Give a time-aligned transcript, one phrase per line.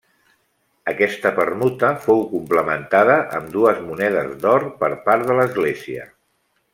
[0.91, 6.09] Aquesta permuta fou complementada amb dues monedes d'or per part de l'Església.